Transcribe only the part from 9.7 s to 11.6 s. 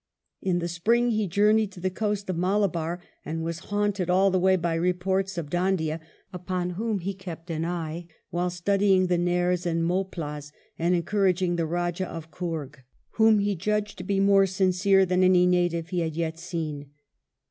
Moplahs and encouraging